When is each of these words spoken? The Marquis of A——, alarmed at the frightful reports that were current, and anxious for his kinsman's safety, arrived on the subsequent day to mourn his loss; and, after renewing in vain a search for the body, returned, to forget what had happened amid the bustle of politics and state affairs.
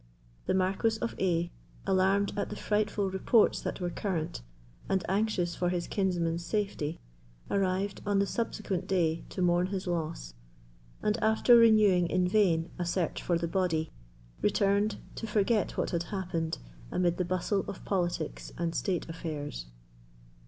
The 0.47 0.55
Marquis 0.55 0.97
of 0.99 1.13
A——, 1.19 1.51
alarmed 1.85 2.33
at 2.35 2.49
the 2.49 2.55
frightful 2.55 3.11
reports 3.11 3.61
that 3.61 3.79
were 3.79 3.91
current, 3.91 4.41
and 4.89 5.05
anxious 5.07 5.55
for 5.55 5.69
his 5.69 5.85
kinsman's 5.85 6.43
safety, 6.43 6.99
arrived 7.51 8.01
on 8.03 8.17
the 8.17 8.25
subsequent 8.25 8.87
day 8.87 9.25
to 9.29 9.43
mourn 9.43 9.67
his 9.67 9.85
loss; 9.85 10.33
and, 11.03 11.17
after 11.23 11.55
renewing 11.55 12.07
in 12.09 12.27
vain 12.27 12.71
a 12.79 12.85
search 12.87 13.21
for 13.21 13.37
the 13.37 13.47
body, 13.47 13.91
returned, 14.41 14.95
to 15.13 15.27
forget 15.27 15.77
what 15.77 15.91
had 15.91 16.01
happened 16.09 16.57
amid 16.91 17.17
the 17.17 17.23
bustle 17.23 17.63
of 17.67 17.85
politics 17.85 18.51
and 18.57 18.73
state 18.73 19.07
affairs. 19.07 19.67